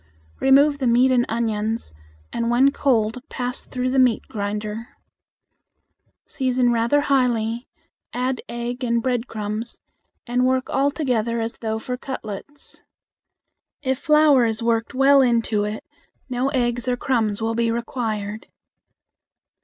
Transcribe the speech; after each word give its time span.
Remove 0.39 0.79
the 0.79 0.87
meat 0.87 1.11
and 1.11 1.27
onions, 1.29 1.93
and 2.33 2.49
when 2.49 2.71
cold 2.71 3.19
pass 3.29 3.63
through 3.63 3.91
the 3.91 3.99
meat 3.99 4.23
grinder. 4.27 4.87
Season 6.25 6.71
rather 6.73 7.01
highly, 7.01 7.67
add 8.11 8.41
egg 8.49 8.83
and 8.83 9.03
breadcrumbs, 9.03 9.77
and 10.25 10.47
work 10.47 10.67
all 10.71 10.89
together 10.89 11.39
as 11.39 11.59
though 11.59 11.77
for 11.77 11.97
cutlets. 11.97 12.81
If 13.83 13.99
flour 13.99 14.43
is 14.45 14.63
worked 14.63 14.95
well 14.95 15.21
into 15.21 15.65
it, 15.65 15.83
no 16.27 16.49
egg 16.49 16.79
or 16.87 16.97
crumbs 16.97 17.39
will 17.39 17.53
be 17.53 17.69
required. 17.69 18.47